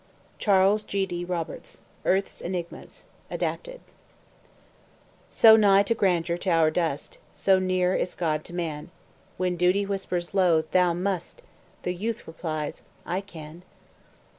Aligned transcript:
CHARLES 0.39 0.81
G. 0.81 1.05
D. 1.05 1.23
ROBERTS: 1.23 1.83
"Earth's 2.05 2.41
Enigmas." 2.41 3.05
(Adapted) 3.29 3.81
So 5.29 5.55
nigh 5.55 5.83
is 5.87 5.95
grandeur 5.95 6.37
to 6.37 6.49
our 6.49 6.71
dust, 6.71 7.19
So 7.35 7.59
near 7.59 7.93
is 7.93 8.15
God 8.15 8.43
to 8.45 8.55
man, 8.55 8.89
When 9.37 9.55
Duty 9.55 9.85
whispers 9.85 10.33
low, 10.33 10.63
"Thou 10.71 10.93
must," 10.93 11.43
The 11.83 11.93
youth 11.93 12.25
replies, 12.27 12.81
"I 13.05 13.21
can." 13.21 13.61